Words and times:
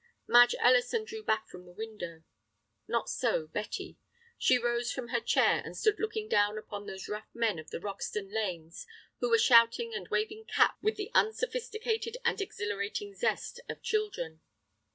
Madge 0.25 0.55
Ellison 0.59 1.05
drew 1.05 1.21
back 1.21 1.47
from 1.47 1.63
the 1.67 1.71
window. 1.71 2.23
Not 2.87 3.07
so 3.07 3.45
Betty. 3.45 3.99
She 4.35 4.57
rose 4.57 4.91
from 4.91 5.09
her 5.09 5.19
chair, 5.19 5.61
and 5.63 5.77
stood 5.77 5.99
looking 5.99 6.27
down 6.27 6.57
upon 6.57 6.87
those 6.87 7.07
rough 7.07 7.29
men 7.35 7.59
of 7.59 7.69
the 7.69 7.79
Roxton 7.79 8.31
lanes 8.31 8.87
who 9.19 9.29
were 9.29 9.37
shouting 9.37 9.93
and 9.93 10.07
waving 10.07 10.45
caps 10.45 10.81
with 10.81 10.95
the 10.95 11.11
unsophisticated 11.13 12.17
and 12.25 12.41
exhilarating 12.41 13.13
zest 13.13 13.59
of 13.69 13.83
children. 13.83 14.41